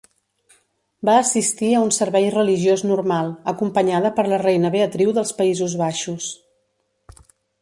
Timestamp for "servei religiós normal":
1.97-3.31